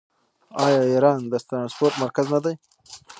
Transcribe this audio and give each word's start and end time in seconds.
آیا 0.65 0.81
ایران 0.91 1.19
د 1.31 1.33
ټرانسپورټ 1.47 1.93
مرکز 2.03 2.25
نه 2.33 2.39
دی؟ 2.43 2.53